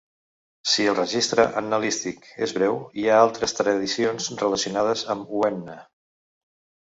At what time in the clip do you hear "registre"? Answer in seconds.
0.99-1.43